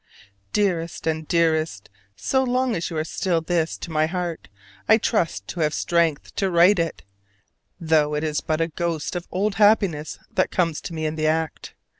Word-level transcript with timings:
Dearest 0.51 1.05
and 1.05 1.27
Dearest: 1.27 1.87
So 2.15 2.43
long 2.43 2.75
as 2.75 2.89
you 2.89 2.97
are 2.97 3.03
still 3.03 3.39
this 3.39 3.77
to 3.77 3.91
my 3.91 4.07
heart 4.07 4.47
I 4.89 4.97
trust 4.97 5.47
to 5.49 5.59
have 5.59 5.75
strength 5.75 6.33
to 6.37 6.49
write 6.49 6.79
it; 6.79 7.03
though 7.79 8.15
it 8.15 8.23
is 8.23 8.41
but 8.41 8.61
a 8.61 8.67
ghost 8.67 9.15
of 9.15 9.27
old 9.29 9.53
happiness 9.61 10.17
that 10.33 10.49
comes 10.49 10.81
to 10.81 10.95
me 10.95 11.05
in 11.05 11.17
the 11.17 11.27
act. 11.27 11.75